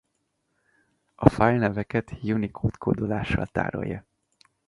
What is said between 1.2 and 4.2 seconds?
fájlneveket Unicode kódolással tárolja.